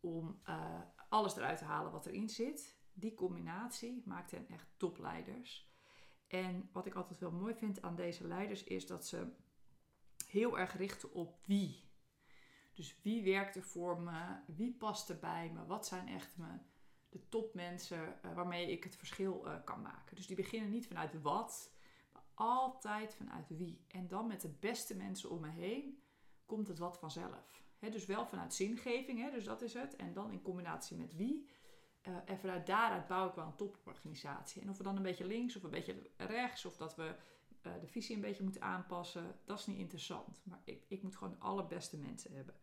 om 0.00 0.40
alles 1.08 1.36
eruit 1.36 1.58
te 1.58 1.64
halen 1.64 1.92
wat 1.92 2.06
erin 2.06 2.28
zit. 2.28 2.78
Die 2.92 3.14
combinatie 3.14 4.02
maakt 4.04 4.30
hen 4.30 4.48
echt 4.48 4.66
topleiders. 4.76 5.70
En 6.26 6.68
wat 6.72 6.86
ik 6.86 6.94
altijd 6.94 7.20
wel 7.20 7.30
mooi 7.30 7.54
vind 7.54 7.82
aan 7.82 7.96
deze 7.96 8.26
leiders 8.26 8.64
is 8.64 8.86
dat 8.86 9.06
ze 9.06 9.32
heel 10.26 10.58
erg 10.58 10.76
richten 10.76 11.12
op 11.12 11.38
wie. 11.44 11.85
Dus 12.76 12.96
wie 13.02 13.24
werkt 13.24 13.56
er 13.56 13.62
voor 13.62 14.00
me? 14.00 14.36
Wie 14.46 14.72
past 14.72 15.08
er 15.08 15.18
bij 15.18 15.50
me? 15.54 15.66
Wat 15.66 15.86
zijn 15.86 16.08
echt 16.08 16.36
me, 16.36 16.46
de 17.08 17.28
topmensen 17.28 18.18
uh, 18.24 18.34
waarmee 18.34 18.70
ik 18.70 18.84
het 18.84 18.96
verschil 18.96 19.42
uh, 19.46 19.54
kan 19.64 19.82
maken? 19.82 20.16
Dus 20.16 20.26
die 20.26 20.36
beginnen 20.36 20.70
niet 20.70 20.86
vanuit 20.86 21.22
wat, 21.22 21.72
altijd 22.34 23.14
vanuit 23.14 23.48
wie. 23.48 23.84
En 23.88 24.08
dan 24.08 24.26
met 24.26 24.40
de 24.40 24.48
beste 24.60 24.96
mensen 24.96 25.30
om 25.30 25.40
me 25.40 25.48
heen 25.48 26.02
komt 26.46 26.68
het 26.68 26.78
wat 26.78 26.98
vanzelf. 26.98 27.64
dus 27.78 28.06
wel 28.06 28.26
vanuit 28.26 28.54
zingeving, 28.54 29.30
dus 29.32 29.44
dat 29.44 29.62
is 29.62 29.74
het. 29.74 29.96
En 29.96 30.12
dan 30.12 30.30
in 30.30 30.42
combinatie 30.42 30.96
met 30.96 31.16
wie. 31.16 31.48
Uh, 32.02 32.16
en 32.24 32.38
vanuit 32.38 32.66
daaruit 32.66 33.06
bouw 33.06 33.28
ik 33.28 33.34
wel 33.34 33.46
een 33.46 33.56
toporganisatie. 33.56 34.62
En 34.62 34.68
of 34.68 34.76
we 34.76 34.82
dan 34.82 34.96
een 34.96 35.02
beetje 35.02 35.26
links 35.26 35.56
of 35.56 35.62
een 35.62 35.70
beetje 35.70 36.10
rechts, 36.16 36.64
of 36.64 36.76
dat 36.76 36.96
we 36.96 37.16
de 37.80 37.86
visie 37.86 38.14
een 38.14 38.20
beetje 38.20 38.42
moeten 38.42 38.62
aanpassen, 38.62 39.38
dat 39.44 39.58
is 39.58 39.66
niet 39.66 39.78
interessant. 39.78 40.40
Maar 40.44 40.60
ik, 40.64 40.84
ik 40.88 41.02
moet 41.02 41.16
gewoon 41.16 41.32
de 41.32 41.44
allerbeste 41.44 41.96
mensen 41.96 42.34
hebben. 42.34 42.54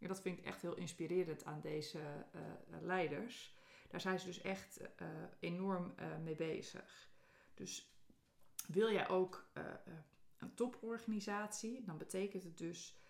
En 0.00 0.08
dat 0.08 0.20
vind 0.20 0.38
ik 0.38 0.44
echt 0.44 0.62
heel 0.62 0.76
inspirerend 0.76 1.44
aan 1.44 1.60
deze 1.60 1.98
uh, 2.34 2.40
leiders. 2.80 3.58
Daar 3.88 4.00
zijn 4.00 4.20
ze 4.20 4.26
dus 4.26 4.40
echt 4.40 4.80
enorm 5.40 5.94
mee 6.22 6.34
bezig. 6.34 7.10
Dus 7.54 7.94
wil 8.68 8.92
jij 8.92 9.08
ook 9.08 9.50
een 10.36 10.54
toporganisatie, 10.54 11.84
dan 11.84 11.98
betekent 11.98 12.42
het 12.42 12.58
dus 12.58 13.00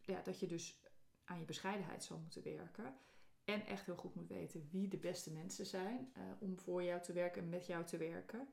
ja, 0.00 0.20
dat 0.22 0.40
je 0.40 0.46
dus 0.46 0.82
aan 1.24 1.38
je 1.38 1.44
bescheidenheid 1.44 2.04
zal 2.04 2.18
moeten 2.18 2.42
werken. 2.42 2.96
En 3.44 3.66
echt 3.66 3.86
heel 3.86 3.96
goed 3.96 4.14
moet 4.14 4.28
weten 4.28 4.68
wie 4.70 4.88
de 4.88 4.98
beste 4.98 5.32
mensen 5.32 5.66
zijn 5.66 6.12
om 6.38 6.58
voor 6.58 6.82
jou 6.82 7.02
te 7.02 7.12
werken 7.12 7.42
en 7.42 7.48
met 7.48 7.66
jou 7.66 7.84
te 7.84 7.96
werken. 7.96 8.48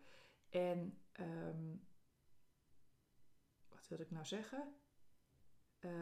En 0.49 1.03
um, 1.19 1.87
wat 3.69 3.87
wil 3.87 3.99
ik 3.99 4.11
nou 4.11 4.25
zeggen? 4.25 4.75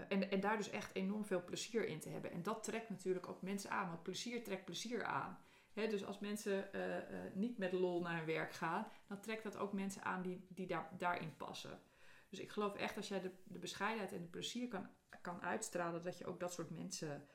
En, 0.07 0.31
en 0.31 0.39
daar 0.39 0.57
dus 0.57 0.69
echt 0.69 0.95
enorm 0.95 1.25
veel 1.25 1.43
plezier 1.43 1.85
in 1.85 1.99
te 1.99 2.09
hebben. 2.09 2.31
En 2.31 2.43
dat 2.43 2.63
trekt 2.63 2.89
natuurlijk 2.89 3.27
ook 3.27 3.41
mensen 3.41 3.69
aan, 3.71 3.87
want 3.87 4.03
plezier 4.03 4.43
trekt 4.43 4.65
plezier 4.65 5.03
aan 5.03 5.39
dus 5.73 6.05
als 6.05 6.19
mensen 6.19 6.69
uh, 6.75 6.97
uh, 6.97 7.03
niet 7.33 7.57
met 7.57 7.71
lol 7.71 8.01
naar 8.01 8.17
hun 8.17 8.25
werk 8.25 8.53
gaan, 8.53 8.87
dan 9.07 9.19
trekt 9.19 9.43
dat 9.43 9.57
ook 9.57 9.73
mensen 9.73 10.03
aan 10.03 10.21
die, 10.21 10.45
die 10.49 10.67
daar, 10.67 10.89
daarin 10.97 11.37
passen. 11.37 11.81
Dus 12.29 12.39
ik 12.39 12.51
geloof 12.51 12.75
echt 12.75 12.97
als 12.97 13.07
jij 13.07 13.21
de, 13.21 13.31
de 13.43 13.59
bescheidenheid 13.59 14.11
en 14.11 14.21
het 14.21 14.31
plezier 14.31 14.67
kan, 14.67 14.89
kan 15.21 15.41
uitstralen, 15.41 16.03
dat 16.03 16.17
je 16.17 16.25
ook 16.25 16.39
dat 16.39 16.53
soort 16.53 16.69
mensen 16.69 17.27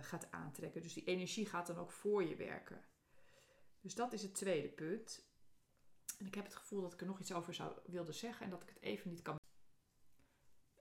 gaat 0.00 0.30
aantrekken. 0.30 0.82
Dus 0.82 0.92
die 0.92 1.04
energie 1.04 1.46
gaat 1.46 1.66
dan 1.66 1.78
ook 1.78 1.90
voor 1.90 2.24
je 2.24 2.36
werken. 2.36 2.84
Dus 3.80 3.94
dat 3.94 4.12
is 4.12 4.22
het 4.22 4.34
tweede 4.34 4.68
punt. 4.68 5.28
En 6.18 6.26
ik 6.26 6.34
heb 6.34 6.44
het 6.44 6.54
gevoel 6.54 6.80
dat 6.80 6.92
ik 6.92 7.00
er 7.00 7.06
nog 7.06 7.20
iets 7.20 7.32
over 7.32 7.54
zou 7.54 7.78
wilde 7.86 8.12
zeggen 8.12 8.44
en 8.44 8.50
dat 8.50 8.62
ik 8.62 8.68
het 8.68 8.82
even 8.82 9.10
niet 9.10 9.22
kan. 9.22 9.38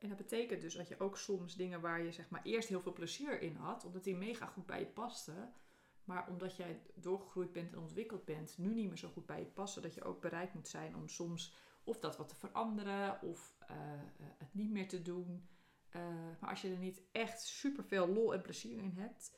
En 0.04 0.10
dat 0.10 0.18
betekent 0.18 0.62
dus 0.62 0.76
dat 0.76 0.88
je 0.88 1.00
ook 1.00 1.18
soms 1.18 1.56
dingen 1.56 1.82
waar 1.82 2.04
je 2.04 2.12
zeg 2.12 2.30
maar 2.30 2.42
eerst 2.44 2.70
heel 2.70 2.82
veel 2.82 2.94
plezier 2.94 3.42
in 3.42 3.56
had, 3.56 3.86
omdat 3.86 4.04
die 4.04 4.16
mega 4.16 4.46
goed 4.46 4.66
bij 4.66 4.80
je 4.80 4.86
pasten, 4.86 5.54
maar 6.04 6.28
omdat 6.28 6.56
jij 6.56 6.82
doorgegroeid 6.96 7.52
bent 7.52 7.72
en 7.72 7.80
ontwikkeld 7.80 8.26
bent, 8.26 8.58
nu 8.58 8.74
niet 8.74 8.88
meer 8.88 8.98
zo 8.98 9.10
goed 9.10 9.26
bij 9.26 9.40
je 9.40 9.46
passen, 9.46 9.82
dat 9.82 9.94
je 9.94 10.04
ook 10.04 10.22
bereid 10.22 10.54
moet 10.54 10.68
zijn 10.68 10.96
om 10.96 11.08
soms 11.08 11.56
of 11.84 12.00
dat 12.00 12.18
wat 12.18 12.30
te 12.30 12.36
veranderen 12.36 13.22
of 13.22 13.58
uh, 13.62 13.68
het 14.38 14.54
niet 14.54 14.72
meer 14.72 14.88
te 14.88 15.02
doen. 15.02 15.48
Uh, 15.96 16.02
maar 16.40 16.50
als 16.50 16.62
je 16.62 16.72
er 16.72 16.78
niet 16.78 17.02
echt 17.12 17.42
super 17.42 17.84
veel 17.84 18.08
lol 18.08 18.34
en 18.34 18.42
plezier 18.42 18.78
in 18.78 18.94
hebt, 18.98 19.32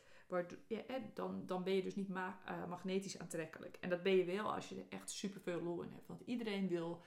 dan, 1.14 1.46
dan 1.46 1.64
ben 1.64 1.74
je 1.74 1.84
dus 1.84 1.96
niet 1.96 2.10
ma 2.10 2.40
magnetisch 2.68 3.20
aantrekkelijk. 3.20 3.78
En 3.80 3.90
dat 3.90 4.04
ben 4.04 4.16
je 4.16 4.26
wel 4.26 4.54
als 4.54 4.70
je 4.70 4.76
er 4.76 4.86
echt 4.90 5.10
super 5.10 5.42
veel 5.42 5.62
lol 5.62 5.82
in 5.82 5.92
hebt. 5.92 6.08
Want 6.08 6.22
iedereen 6.22 6.68
wil 6.68 7.04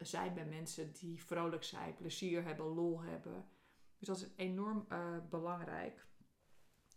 zijn 0.00 0.34
bij 0.34 0.46
mensen 0.46 0.92
die 0.92 1.24
vrolijk 1.24 1.64
zijn, 1.64 1.94
plezier 1.94 2.44
hebben, 2.44 2.66
lol 2.66 3.00
hebben. 3.02 3.48
Dus 3.98 4.08
dat 4.08 4.16
is 4.16 4.28
enorm 4.36 4.86
belangrijk. 5.30 6.06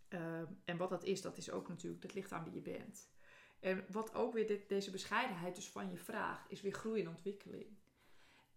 Ehm, 0.08 0.46
en 0.64 0.76
wat 0.76 0.90
dat 0.90 1.04
is, 1.04 1.22
dat 1.22 1.36
is 1.36 1.50
ook 1.50 1.68
natuurlijk, 1.68 2.02
dat 2.02 2.14
ligt 2.14 2.32
aan 2.32 2.44
wie 2.44 2.54
je 2.54 2.60
bent. 2.60 3.12
En 3.60 3.84
wat 3.90 4.14
ook 4.14 4.32
weer 4.32 4.64
deze 4.68 4.90
bescheidenheid 4.90 5.54
dus 5.54 5.70
van 5.70 5.90
je 5.90 5.98
vraagt, 5.98 6.50
is 6.50 6.60
weer 6.60 6.72
groei 6.72 7.00
en 7.00 7.08
ontwikkeling. 7.08 7.78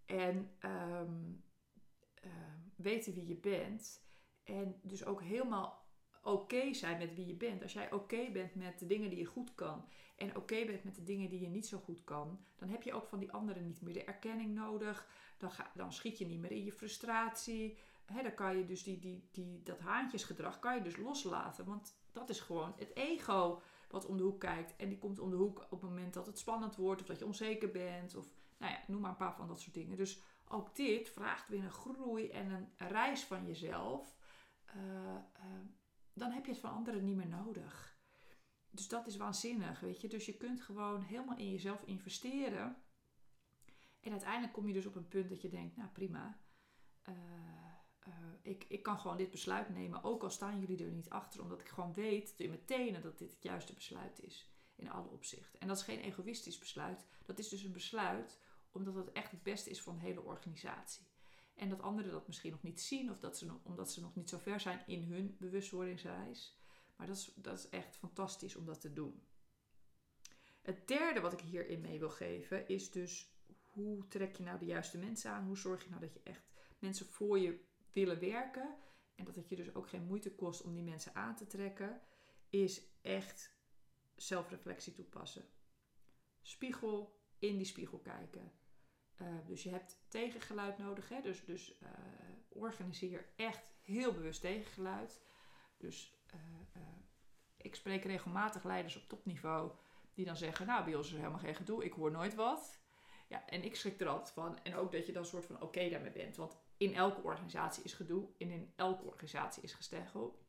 En 0.05 0.55
ehm, 0.59 1.33
ehm, 2.13 2.59
weten 2.75 3.13
wie 3.13 3.27
je 3.27 3.35
bent. 3.35 4.05
En 4.43 4.79
dus 4.83 5.05
ook 5.05 5.21
helemaal 5.21 5.86
oké 6.27 6.73
zijn 6.73 6.97
met 6.97 7.15
wie 7.15 7.25
je 7.25 7.35
bent. 7.35 7.63
Als 7.63 7.73
jij 7.73 7.91
oké 7.91 8.31
bent 8.31 8.55
met 8.55 8.79
de 8.79 8.87
dingen 8.87 9.09
die 9.09 9.19
je 9.19 9.25
goed 9.25 9.55
kan. 9.55 9.85
En 10.15 10.35
oké 10.35 10.65
bent 10.65 10.83
met 10.83 10.95
de 10.95 11.03
dingen 11.03 11.29
die 11.29 11.41
je 11.41 11.47
niet 11.47 11.67
zo 11.67 11.77
goed 11.77 12.03
kan. 12.03 12.39
Dan 12.55 12.69
heb 12.69 12.83
je 12.83 12.93
ook 12.93 13.07
van 13.07 13.19
die 13.19 13.31
anderen 13.31 13.65
niet 13.65 13.81
meer 13.81 13.93
de 13.93 14.03
erkenning 14.03 14.53
nodig. 14.53 15.07
Dan, 15.37 15.51
ga, 15.51 15.71
dan 15.75 15.93
schiet 15.93 16.17
je 16.17 16.25
niet 16.25 16.39
meer 16.39 16.51
in 16.51 16.63
je 16.63 16.71
frustratie 16.71 17.77
dan 18.07 18.33
kan 18.33 18.57
je 18.57 18.65
dus 18.65 18.83
die, 18.83 18.99
die, 18.99 19.27
die, 19.31 19.63
dat 19.63 19.79
haantjesgedrag 19.79 20.59
kan 20.59 20.75
je 20.75 20.81
dus 20.81 20.97
loslaten. 20.97 21.65
Want 21.65 21.97
dat 22.11 22.29
is 22.29 22.39
gewoon 22.39 22.73
het 22.77 22.95
ego 22.95 23.61
wat 23.89 24.05
om 24.05 24.17
de 24.17 24.23
hoek 24.23 24.39
kijkt. 24.39 24.75
En 24.75 24.89
die 24.89 24.97
komt 24.97 25.19
om 25.19 25.29
de 25.29 25.35
hoek 25.35 25.59
op 25.59 25.81
het 25.81 25.89
moment 25.89 26.13
dat 26.13 26.25
het 26.25 26.39
spannend 26.39 26.75
wordt 26.75 27.01
of 27.01 27.07
dat 27.07 27.19
je 27.19 27.25
onzeker 27.25 27.71
bent. 27.71 28.15
Of 28.15 28.27
nou 28.57 28.71
ja, 28.71 28.79
noem 28.87 29.01
maar 29.01 29.09
een 29.09 29.17
paar 29.17 29.35
van 29.35 29.47
dat 29.47 29.61
soort 29.61 29.73
dingen. 29.73 29.97
Dus 29.97 30.19
ook 30.47 30.75
dit 30.75 31.09
vraagt 31.09 31.47
weer 31.47 31.63
een 31.63 31.71
groei 31.71 32.29
en 32.29 32.49
een 32.49 32.87
reis 32.87 33.23
van 33.23 33.45
jezelf. 33.45 34.15
Uh, 34.75 35.15
dan 36.17 36.31
heb 36.31 36.45
je 36.45 36.51
het 36.51 36.59
van 36.59 36.71
anderen 36.71 37.03
niet 37.03 37.15
meer 37.15 37.27
nodig. 37.27 37.97
Dus 38.69 38.87
dat 38.87 39.07
is 39.07 39.17
waanzinnig, 39.17 39.79
weet 39.79 40.01
je. 40.01 40.07
Dus 40.07 40.25
je 40.25 40.37
kunt 40.37 40.61
gewoon 40.61 41.01
helemaal 41.01 41.37
in 41.37 41.51
jezelf 41.51 41.83
investeren. 41.83 42.81
En 43.99 44.11
uiteindelijk 44.11 44.53
kom 44.53 44.67
je 44.67 44.73
dus 44.73 44.85
op 44.85 44.95
een 44.95 45.07
punt 45.07 45.29
dat 45.29 45.41
je 45.41 45.49
denkt, 45.49 45.75
nou 45.75 45.89
prima. 45.89 46.39
Uh, 47.09 47.15
eh, 47.99 48.13
ik, 48.41 48.65
ik 48.67 48.83
kan 48.83 48.99
gewoon 48.99 49.17
dit 49.17 49.31
besluit 49.31 49.69
nemen, 49.69 50.03
ook 50.03 50.23
al 50.23 50.29
staan 50.29 50.59
jullie 50.59 50.83
er 50.83 50.91
niet 50.91 51.09
achter, 51.09 51.41
omdat 51.41 51.59
ik 51.59 51.67
gewoon 51.67 51.93
weet 51.93 52.33
in 52.37 52.49
mijn 52.49 52.65
tenen 52.65 53.01
dat 53.01 53.17
dit 53.17 53.31
het 53.31 53.43
juiste 53.43 53.73
besluit 53.73 54.19
is 54.21 54.51
in 54.75 54.89
alle 54.89 55.09
opzichten. 55.09 55.59
En 55.59 55.67
dat 55.67 55.77
is 55.77 55.83
geen 55.83 55.99
egoïstisch 55.99 56.57
besluit, 56.57 57.05
dat 57.25 57.39
is 57.39 57.49
dus 57.49 57.63
een 57.63 57.71
besluit 57.71 58.39
omdat 58.71 58.95
het 58.95 59.11
echt 59.11 59.31
het 59.31 59.43
beste 59.43 59.69
is 59.69 59.81
voor 59.81 59.93
een 59.93 59.99
hele 59.99 60.21
organisatie. 60.21 61.06
En 61.57 61.69
dat 61.69 61.81
anderen 61.81 62.11
dat 62.11 62.27
misschien 62.27 62.51
nog 62.51 62.63
niet 62.63 62.81
zien, 62.81 63.11
of 63.11 63.19
dat 63.19 63.37
ze 63.37 63.59
omdat 63.63 63.91
ze 63.91 64.01
nog 64.01 64.15
niet 64.15 64.29
zo 64.29 64.37
ver 64.37 64.59
zijn 64.59 64.83
in 64.85 65.03
hun 65.03 65.35
bewustwordingsreis. 65.39 66.59
Maar 66.95 67.07
dat 67.07 67.17
is, 67.17 67.31
dat 67.35 67.57
is 67.57 67.69
echt 67.69 67.95
fantastisch 67.95 68.55
om 68.55 68.65
dat 68.65 68.81
te 68.81 68.93
doen. 68.93 69.21
Het 70.61 70.87
derde 70.87 71.19
wat 71.19 71.33
ik 71.33 71.39
hierin 71.39 71.81
mee 71.81 71.99
wil 71.99 72.09
geven 72.09 72.67
is 72.67 72.91
dus 72.91 73.31
hoe 73.71 74.07
trek 74.07 74.35
je 74.35 74.43
nou 74.43 74.59
de 74.59 74.65
juiste 74.65 74.97
mensen 74.97 75.31
aan? 75.31 75.45
Hoe 75.45 75.57
zorg 75.57 75.83
je 75.83 75.89
nou 75.89 76.01
dat 76.01 76.13
je 76.13 76.21
echt 76.23 76.43
mensen 76.79 77.05
voor 77.05 77.39
je 77.39 77.59
willen 77.91 78.19
werken 78.19 78.75
en 79.15 79.25
dat 79.25 79.35
het 79.35 79.49
je 79.49 79.55
dus 79.55 79.73
ook 79.75 79.89
geen 79.89 80.05
moeite 80.05 80.35
kost 80.35 80.61
om 80.61 80.73
die 80.73 80.83
mensen 80.83 81.15
aan 81.15 81.35
te 81.35 81.47
trekken, 81.47 82.01
is 82.49 82.81
echt 83.01 83.55
zelfreflectie 84.15 84.93
toepassen. 84.93 85.45
Spiegel, 86.41 87.19
in 87.39 87.57
die 87.57 87.65
spiegel 87.65 87.99
kijken. 87.99 88.51
Uh, 89.21 89.27
dus 89.45 89.63
je 89.63 89.69
hebt 89.69 90.05
tegengeluid 90.07 90.77
nodig. 90.77 91.09
Hè? 91.09 91.21
Dus, 91.21 91.45
dus 91.45 91.79
uh, 91.81 91.89
organiseer 92.49 93.25
echt 93.35 93.71
heel 93.81 94.13
bewust 94.13 94.41
tegengeluid. 94.41 95.21
Dus 95.77 96.21
uh, 96.35 96.81
ik 97.57 97.75
spreek 97.75 98.03
regelmatig 98.03 98.63
leiders 98.63 98.95
op 98.95 99.07
topniveau 99.07 99.71
die 100.13 100.25
dan 100.25 100.37
zeggen: 100.37 100.65
Nou, 100.65 100.83
bij 100.83 100.95
ons 100.95 101.05
is 101.07 101.13
er 101.13 101.19
helemaal 101.19 101.39
geen 101.39 101.55
gedoe, 101.55 101.85
ik 101.85 101.93
hoor 101.93 102.11
nooit 102.11 102.35
wat. 102.35 102.79
Ja, 103.27 103.47
en 103.47 103.63
ik 103.63 103.75
schrik 103.75 104.01
er 104.01 104.07
altijd 104.07 104.31
van. 104.31 104.63
En 104.63 104.75
ook 104.75 104.91
dat 104.91 105.05
je 105.05 105.11
dan 105.11 105.25
soort 105.25 105.45
van 105.45 105.61
oké 105.61 105.89
daarmee 105.89 106.11
bent. 106.11 106.35
Want 106.35 106.57
in 106.77 106.95
elke 106.95 107.21
organisatie 107.21 107.83
is 107.83 107.93
gedoe 107.93 108.29
en 108.37 108.49
in 108.49 108.73
elke 108.75 109.03
organisatie 109.03 109.63
is 109.63 109.73
gesteggel. 109.73 110.45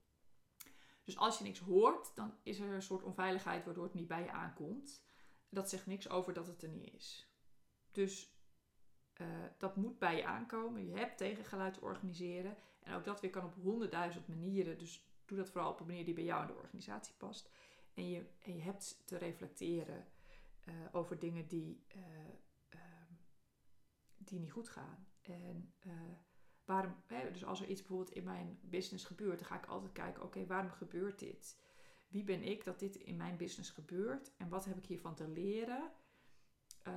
Dus 1.04 1.16
als 1.16 1.38
je 1.38 1.44
niks 1.44 1.58
hoort, 1.58 2.16
dan 2.16 2.38
is 2.42 2.58
er 2.58 2.72
een 2.72 2.82
soort 2.82 3.02
onveiligheid 3.02 3.64
waardoor 3.64 3.84
het 3.84 3.94
niet 3.94 4.08
bij 4.08 4.22
je 4.22 4.30
aankomt. 4.30 5.06
Dat 5.48 5.68
zegt 5.68 5.86
niks 5.86 6.08
over 6.08 6.32
dat 6.32 6.46
het 6.46 6.62
er 6.62 6.68
niet 6.68 6.94
is. 6.94 7.32
Dus 7.92 8.37
uh, 9.20 9.26
dat 9.58 9.76
moet 9.76 9.98
bij 9.98 10.16
je 10.16 10.26
aankomen. 10.26 10.86
Je 10.86 10.96
hebt 10.96 11.18
tegengeluid 11.18 11.74
te 11.74 11.80
organiseren. 11.80 12.56
En 12.82 12.94
ook 12.94 13.04
dat 13.04 13.20
weer 13.20 13.30
kan 13.30 13.44
op 13.44 13.54
honderdduizend 13.54 14.28
manieren. 14.28 14.78
Dus 14.78 15.06
doe 15.24 15.38
dat 15.38 15.50
vooral 15.50 15.70
op 15.70 15.80
een 15.80 15.86
manier 15.86 16.04
die 16.04 16.14
bij 16.14 16.24
jou 16.24 16.40
in 16.40 16.46
de 16.46 16.60
organisatie 16.60 17.14
past. 17.16 17.50
En 17.94 18.08
je, 18.08 18.26
en 18.38 18.54
je 18.54 18.62
hebt 18.62 19.02
te 19.04 19.16
reflecteren 19.16 20.06
uh, 20.68 20.74
over 20.92 21.18
dingen 21.18 21.48
die, 21.48 21.84
uh, 21.96 22.02
die 24.16 24.38
niet 24.38 24.52
goed 24.52 24.68
gaan. 24.68 25.06
En 25.20 25.72
waarom, 26.64 26.94
hè, 27.06 27.30
dus 27.30 27.44
als 27.44 27.60
er 27.60 27.68
iets 27.68 27.80
bijvoorbeeld 27.80 28.16
in 28.16 28.24
mijn 28.24 28.58
business 28.62 29.04
gebeurt, 29.04 29.38
dan 29.38 29.48
ga 29.48 29.56
ik 29.56 29.66
altijd 29.66 29.92
kijken, 29.92 30.22
oké, 30.22 30.46
waarom 30.46 30.70
gebeurt 30.70 31.18
dit? 31.18 31.58
Wie 32.08 32.24
ben 32.24 32.42
ik 32.42 32.64
dat 32.64 32.78
dit 32.78 32.96
in 32.96 33.16
mijn 33.16 33.36
business 33.36 33.70
gebeurt? 33.70 34.36
En 34.36 34.48
wat 34.48 34.64
heb 34.64 34.76
ik 34.76 34.86
hiervan 34.86 35.14
te 35.14 35.28
leren? 35.28 35.92
Uh, 36.88 36.94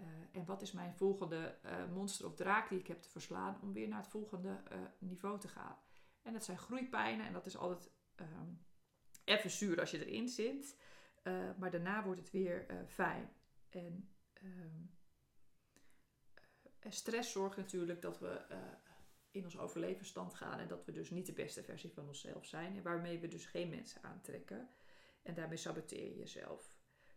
uh, 0.00 0.06
en 0.32 0.44
wat 0.44 0.62
is 0.62 0.72
mijn 0.72 0.94
volgende 0.94 1.58
monster 1.92 2.26
of 2.26 2.34
draak 2.34 2.68
die 2.68 2.78
ik 2.78 2.86
heb 2.86 3.02
te 3.02 3.08
verslaan 3.08 3.58
om 3.62 3.72
weer 3.72 3.88
naar 3.88 3.98
het 3.98 4.08
volgende 4.08 4.62
niveau 4.98 5.40
te 5.40 5.48
gaan? 5.48 5.76
En 6.22 6.32
dat 6.32 6.44
zijn 6.44 6.58
groeipijnen 6.58 7.26
en 7.26 7.32
dat 7.32 7.46
is 7.46 7.56
altijd 7.56 7.90
um, 8.20 8.64
even 9.24 9.50
zuur 9.50 9.80
als 9.80 9.90
je 9.90 10.06
erin 10.06 10.28
zit. 10.28 10.76
maar 11.58 11.70
daarna 11.70 12.04
wordt 12.04 12.20
het 12.20 12.30
weer 12.30 12.66
fijn. 12.86 13.32
En 13.70 14.08
um, 14.42 14.90
stress 16.88 17.32
zorgt 17.32 17.56
natuurlijk 17.56 18.02
dat 18.02 18.18
we 18.18 18.40
in 19.32 19.44
ons 19.44 19.58
overlevenstand 19.58 20.34
gaan 20.34 20.58
en 20.58 20.68
dat 20.68 20.84
we 20.84 20.92
dus 20.92 21.10
niet 21.10 21.26
de 21.26 21.32
beste 21.32 21.62
versie 21.62 21.92
van 21.92 22.06
onszelf 22.06 22.46
zijn. 22.46 22.76
En 22.76 22.82
waarmee 22.82 23.18
we 23.18 23.28
dus 23.28 23.46
geen 23.46 23.68
mensen 23.68 24.02
aantrekken. 24.02 24.68
En 25.22 25.34
daarmee 25.34 25.56
saboteer 25.56 26.04
je 26.04 26.16
jezelf. 26.16 26.71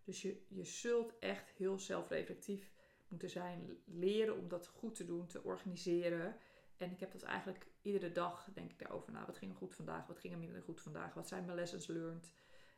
Dus 0.06 0.22
je, 0.22 0.46
je 0.48 0.64
zult 0.64 1.20
echt 1.20 1.50
heel 1.50 1.80
zelfreflectief 1.80 2.72
moeten 3.08 3.30
zijn. 3.30 3.78
Leren 3.86 4.38
om 4.38 4.48
dat 4.48 4.68
goed 4.68 4.96
te 4.96 5.06
doen, 5.06 5.28
te 5.28 5.44
organiseren. 5.44 6.38
En 6.78 6.92
ik 6.92 7.00
heb 7.00 7.12
dat 7.12 7.24
eigenlijk 7.24 7.68
iedere 7.82 8.12
dag, 8.12 8.48
denk 8.54 8.72
ik 8.72 8.80
daarover 8.80 9.12
na. 9.12 9.26
Wat 9.26 9.38
ging 9.38 9.52
er 9.52 9.58
goed 9.58 9.76
vandaag? 9.76 10.08
Wat 10.08 10.20
ging 10.20 10.34
er 10.34 10.40
minder 10.40 10.62
goed 10.62 10.82
vandaag? 10.82 11.14
Wat 11.14 11.28
zijn 11.28 11.46
mijn 11.46 11.58
lessons 11.58 11.88
learned? 11.88 12.32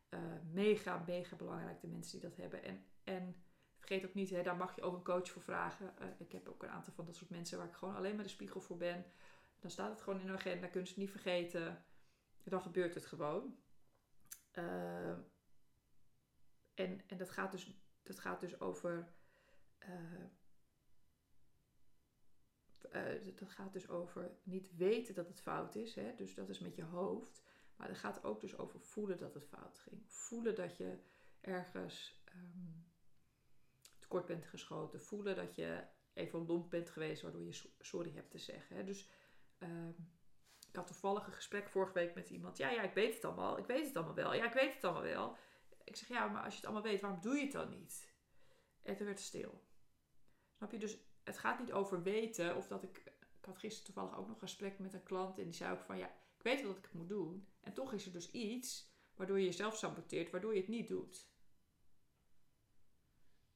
Uh, 0.10 0.20
mega, 0.52 1.04
mega 1.08 1.36
belangrijk 1.36 1.82
de 1.82 1.88
mensen 1.88 2.20
die 2.20 2.30
dat 2.30 2.38
hebben. 2.38 2.64
En, 2.64 2.86
en 3.04 3.36
vergeet 3.78 4.06
ook 4.06 4.14
niet, 4.14 4.30
hè, 4.30 4.44
daar 4.44 4.56
mag 4.56 4.76
je 4.76 4.82
ook 4.82 4.96
een 4.96 5.04
coach 5.04 5.30
voor 5.30 5.42
vragen. 5.42 5.94
Uh, 6.02 6.08
ik 6.18 6.32
heb 6.32 6.50
ook 6.50 6.64
een 6.64 6.70
aantal 6.70 6.94
van 6.94 7.06
dat 7.06 7.16
soort 7.16 7.30
mensen 7.30 7.58
waar 7.58 7.68
ik 7.68 7.74
gewoon 7.74 7.96
alleen 7.96 8.16
maar 8.16 8.24
de 8.24 8.30
spiegel 8.30 8.62
voor 8.62 8.78
ben. 8.78 9.06
Dan 9.60 9.72
staat 9.72 9.90
het 9.90 10.02
gewoon 10.02 10.20
in 10.20 10.28
een 10.28 10.36
agenda, 10.36 10.68
kunnen 10.68 10.88
ze 10.88 10.94
het 10.94 11.04
niet 11.04 11.12
vergeten. 11.12 11.86
Dan 12.44 12.62
gebeurt 12.62 12.94
het 12.94 13.06
gewoon. 13.06 13.58
Uh, 14.54 15.18
en, 16.78 17.02
en 17.08 17.18
dat 17.18 17.30
gaat 17.30 17.52
dus, 17.52 17.72
dat 18.04 18.20
gaat 18.20 18.40
dus 18.40 18.60
over. 18.60 19.12
Uh, 19.80 20.26
dat 23.36 23.50
gaat 23.50 23.74
dus 23.74 23.90
over 23.90 24.32
niet 24.44 24.76
weten 24.76 25.16
dat 25.16 25.28
het 25.28 25.42
fout 25.42 25.76
is. 25.76 25.96
Hè? 25.96 26.16
Dus 26.16 26.36
dat 26.36 26.50
is 26.50 26.60
met 26.60 26.76
je 26.76 26.84
hoofd. 26.84 27.44
Maar 27.76 27.88
het 27.88 27.98
gaat 27.98 28.24
ook 28.24 28.42
dus 28.42 28.58
over 28.58 28.80
voelen 28.80 29.18
dat 29.18 29.34
het 29.34 29.48
fout 29.48 29.80
ging. 29.80 30.02
Voelen 30.06 30.56
dat 30.56 30.78
je 30.78 30.98
ergens 31.42 32.24
um, 32.36 32.86
tekort 34.00 34.26
bent 34.26 34.46
geschoten. 34.46 35.02
Voelen 35.02 35.36
dat 35.36 35.56
je 35.56 35.84
even 36.14 36.46
lomp 36.46 36.70
bent 36.70 36.90
geweest 36.90 37.22
waardoor 37.22 37.46
je 37.46 37.70
sorry 37.80 38.12
hebt 38.14 38.32
te 38.32 38.38
zeggen. 38.38 38.76
Hè? 38.76 38.84
Dus 38.84 39.10
uh, 39.60 39.88
ik 40.70 40.76
had 40.76 40.88
toevallig 40.88 41.28
een 41.28 41.34
gesprek 41.34 41.70
vorige 41.70 41.94
week 41.94 42.16
met 42.16 42.30
iemand. 42.30 42.58
Ja, 42.58 42.70
ja, 42.70 42.82
ik 42.82 42.94
weet 42.94 43.14
het 43.14 43.26
allemaal. 43.26 43.58
Ik 43.58 43.66
weet 43.66 43.86
het 43.86 43.96
allemaal 43.96 44.16
wel. 44.16 44.34
Ja, 44.34 44.46
ik 44.46 44.54
weet 44.54 44.74
het 44.74 44.84
allemaal 44.84 45.04
wel. 45.04 45.38
Ik 45.88 45.96
zeg, 45.96 46.08
ja, 46.08 46.28
maar 46.28 46.44
als 46.44 46.54
je 46.54 46.60
het 46.60 46.66
allemaal 46.66 46.92
weet, 46.92 47.02
waarom 47.02 47.22
doe 47.22 47.36
je 47.36 47.42
het 47.42 47.52
dan 47.52 47.70
niet? 47.70 48.14
En 48.82 48.96
toen 48.96 49.06
werd 49.06 49.18
het 49.18 49.28
stil. 49.28 49.64
Snap 50.58 50.72
je? 50.72 50.78
Dus 50.78 50.98
het 51.24 51.38
gaat 51.38 51.60
niet 51.60 51.72
over 51.72 52.04
weten 52.04 52.56
of 52.56 52.68
dat 52.68 52.84
ik. 52.84 53.16
Ik 53.40 53.54
had 53.54 53.58
gisteren 53.58 53.94
toevallig 53.94 54.18
ook 54.18 54.28
nog 54.28 54.36
een 54.36 54.48
gesprek 54.48 54.80
met 54.80 54.94
een 54.94 55.04
klant 55.04 55.38
en 55.38 55.44
die 55.44 55.54
zei 55.54 55.74
ook 55.74 55.84
van 55.84 55.98
ja, 55.98 56.08
ik 56.08 56.44
weet 56.44 56.60
wel 56.60 56.68
dat 56.68 56.78
ik 56.78 56.84
het 56.84 56.94
moet 56.94 57.10
doen. 57.10 57.48
En 57.62 57.74
toch 57.74 57.94
is 57.94 58.06
er 58.06 58.12
dus 58.12 58.32
iets 58.32 58.92
waardoor 59.16 59.40
je 59.40 59.46
jezelf 59.46 59.76
saboteert, 59.76 60.32
waardoor 60.32 60.54
je 60.54 60.60
het 60.60 60.70
niet 60.70 60.88
doet. 60.88 61.30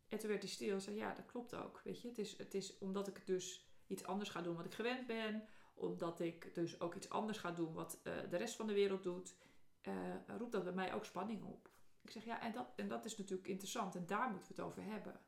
En 0.08 0.20
toen 0.20 0.30
werd 0.30 0.42
hij 0.42 0.52
stil 0.52 0.74
en 0.74 0.82
zei: 0.82 0.96
Ja, 0.96 1.14
dat 1.14 1.26
klopt 1.26 1.56
ook. 1.56 1.82
Weet 1.84 2.02
je, 2.02 2.08
het 2.08 2.18
is, 2.18 2.38
het 2.38 2.54
is 2.54 2.78
omdat 2.78 3.08
ik 3.08 3.26
dus 3.26 3.70
iets 3.88 4.04
anders 4.04 4.30
ga 4.30 4.42
doen 4.42 4.56
wat 4.56 4.66
ik 4.66 4.74
gewend 4.74 5.08
ben, 5.08 5.48
omdat 5.74 6.20
ik 6.20 6.56
dus 6.56 6.80
ook 6.80 6.96
iets 6.96 7.10
anders 7.10 7.38
ga 7.38 7.52
doen 7.52 7.74
wat 7.74 8.00
uh, 8.04 8.30
de 8.30 8.38
rest 8.38 8.56
van 8.56 8.68
de 8.68 8.74
wereld 8.74 9.04
doet, 9.04 9.36
uh, 9.82 10.16
roept 10.38 10.52
dat 10.52 10.64
bij 10.64 10.74
mij 10.74 10.94
ook 10.94 11.06
spanning 11.06 11.44
op. 11.44 11.70
Ik 12.02 12.12
zeg 12.12 12.26
ja, 12.26 12.42
en 12.42 12.52
dat, 12.52 12.74
en 12.76 12.88
dat 12.88 13.06
is 13.06 13.18
natuurlijk 13.18 13.48
interessant 13.48 13.96
en 13.96 14.06
daar 14.06 14.30
moeten 14.30 14.56
we 14.56 14.62
het 14.62 14.72
over 14.72 14.84
hebben. 14.84 15.20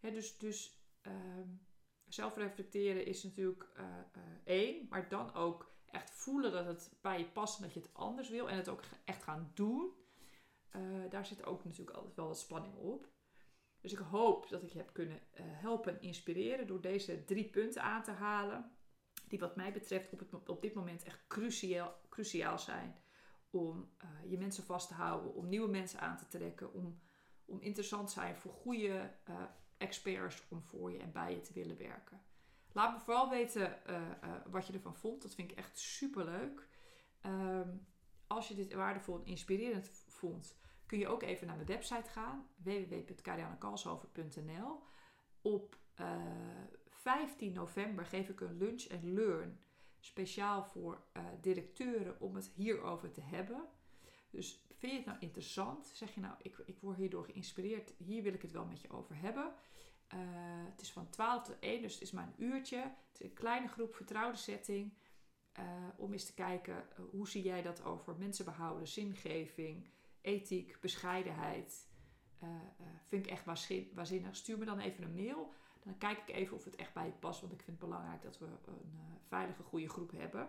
dus 0.00 0.38
dus 0.38 0.80
um, 1.02 1.66
zelfreflecteren 2.06 3.06
is 3.06 3.22
natuurlijk 3.22 3.72
uh, 3.76 3.84
één, 4.44 4.86
maar 4.90 5.08
dan 5.08 5.34
ook 5.34 5.74
echt 5.86 6.10
voelen 6.10 6.52
dat 6.52 6.66
het 6.66 6.92
bij 7.00 7.18
je 7.18 7.24
past 7.24 7.56
en 7.56 7.62
dat 7.62 7.72
je 7.72 7.80
het 7.80 7.94
anders 7.94 8.28
wil 8.28 8.48
en 8.48 8.56
het 8.56 8.68
ook 8.68 8.82
echt 9.04 9.22
gaan 9.22 9.50
doen. 9.54 9.92
daar 11.10 11.26
zit 11.26 11.44
ook 11.44 11.64
natuurlijk 11.64 11.96
altijd 11.96 12.16
wel 12.16 12.26
wat 12.26 12.38
spanning 12.38 12.76
op. 12.76 13.10
Dus 13.80 13.92
ik 13.92 13.98
hoop 13.98 14.48
dat 14.48 14.62
ik 14.62 14.70
je 14.70 14.78
heb 14.78 14.92
kunnen 14.92 15.20
helpen 15.36 15.92
en 15.92 16.00
inspireren 16.00 16.66
door 16.66 16.80
deze 16.80 17.24
drie 17.24 17.50
punten 17.50 17.82
aan 17.82 18.02
te 18.02 18.10
halen. 18.10 18.70
Die 19.28 19.38
wat 19.38 19.56
mij 19.56 19.72
betreft 19.72 20.12
op, 20.12 20.48
op 20.48 20.62
dit 20.62 20.74
moment 20.74 21.02
echt 21.02 21.26
cruciaal, 21.26 22.00
cruciaal 22.08 22.58
zijn 22.58 23.01
om 23.52 23.90
uh, 24.04 24.08
je 24.30 24.38
mensen 24.38 24.64
vast 24.64 24.88
te 24.88 24.94
houden, 24.94 25.34
om 25.34 25.48
nieuwe 25.48 25.68
mensen 25.68 26.00
aan 26.00 26.16
te 26.16 26.28
trekken, 26.28 26.72
om, 26.72 27.00
om 27.44 27.60
interessant 27.60 28.06
te 28.06 28.12
zijn 28.12 28.36
voor 28.36 28.52
goede 28.52 29.10
uh, 29.28 29.42
experts 29.76 30.42
om 30.48 30.62
voor 30.62 30.92
je 30.92 30.98
en 30.98 31.12
bij 31.12 31.34
je 31.34 31.40
te 31.40 31.52
willen 31.52 31.78
werken. 31.78 32.22
Laat 32.72 32.92
me 32.92 33.00
vooral 33.00 33.30
weten 33.30 33.78
uh, 33.90 34.02
wat 34.50 34.66
je 34.66 34.72
ervan 34.72 34.96
vond. 34.96 35.22
Dat 35.22 35.34
vind 35.34 35.50
ik 35.50 35.56
echt 35.56 35.78
super 35.78 36.24
leuk. 36.24 36.68
Um, 37.26 37.86
als 38.26 38.48
je 38.48 38.54
dit 38.54 38.72
waardevol 38.72 39.18
en 39.18 39.26
inspirerend 39.26 39.88
vond, 40.08 40.56
kun 40.86 40.98
je 40.98 41.08
ook 41.08 41.22
even 41.22 41.46
naar 41.46 41.56
mijn 41.56 41.68
website 41.68 42.10
gaan: 42.10 42.48
www.kariannekalshoven.nl. 42.56 44.82
Op 45.42 45.76
15 46.88 47.52
november 47.52 48.06
geef 48.06 48.28
ik 48.28 48.40
een 48.40 48.56
lunch 48.56 48.82
en 48.82 49.12
learn 49.12 49.60
speciaal 50.04 50.64
voor 50.64 51.04
uh, 51.16 51.22
directeuren 51.40 52.20
om 52.20 52.34
het 52.34 52.50
hierover 52.54 53.12
te 53.12 53.20
hebben. 53.20 53.68
Dus 54.30 54.64
vind 54.68 54.92
je 54.92 54.98
het 54.98 55.06
nou 55.06 55.18
interessant? 55.20 55.90
Zeg 55.94 56.14
je 56.14 56.20
nou, 56.20 56.34
ik, 56.42 56.62
ik 56.66 56.78
word 56.80 56.96
hierdoor 56.96 57.24
geïnspireerd, 57.24 57.92
hier 57.96 58.22
wil 58.22 58.32
ik 58.32 58.42
het 58.42 58.52
wel 58.52 58.64
met 58.64 58.80
je 58.80 58.90
over 58.90 59.16
hebben. 59.20 59.52
Uh, 60.14 60.18
het 60.70 60.80
is 60.80 60.92
van 60.92 61.10
12 61.10 61.42
tot 61.42 61.58
1, 61.58 61.82
dus 61.82 61.92
het 61.92 62.02
is 62.02 62.10
maar 62.10 62.26
een 62.26 62.44
uurtje. 62.44 62.76
Het 62.78 63.20
is 63.20 63.26
een 63.26 63.34
kleine 63.34 63.68
groep, 63.68 63.94
vertrouwde 63.94 64.38
setting. 64.38 64.92
Uh, 65.58 65.64
om 65.96 66.12
eens 66.12 66.24
te 66.24 66.34
kijken, 66.34 66.86
hoe 67.10 67.28
zie 67.28 67.42
jij 67.42 67.62
dat 67.62 67.84
over 67.84 68.16
mensen 68.18 68.44
behouden, 68.44 68.88
zingeving, 68.88 69.88
ethiek, 70.20 70.80
bescheidenheid. 70.80 71.86
vind 73.04 73.26
ik 73.26 73.32
echt 73.32 73.44
waanzinnig. 73.94 74.36
Stuur 74.36 74.58
me 74.58 74.64
dan 74.64 74.78
even 74.78 75.04
een 75.04 75.14
mail 75.14 75.52
dan 75.82 75.98
kijk 75.98 76.18
ik 76.18 76.34
even 76.34 76.56
of 76.56 76.64
het 76.64 76.76
echt 76.76 76.92
bij 76.92 77.06
je 77.06 77.12
past, 77.12 77.40
want 77.40 77.52
ik 77.52 77.62
vind 77.62 77.80
het 77.80 77.88
belangrijk 77.88 78.22
dat 78.22 78.38
we 78.38 78.46
een 78.46 78.92
uh, 78.94 79.00
veilige, 79.28 79.62
goede 79.62 79.88
groep 79.88 80.10
hebben. 80.10 80.48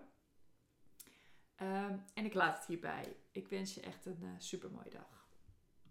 Um, 1.61 2.03
en 2.13 2.25
ik 2.25 2.33
laat 2.33 2.57
het 2.57 2.65
hierbij. 2.65 3.15
Ik 3.31 3.47
wens 3.47 3.73
je 3.73 3.81
echt 3.81 4.05
een 4.05 4.23
uh, 4.23 4.29
super 4.37 4.71
mooie 4.71 4.89
dag. 4.89 5.22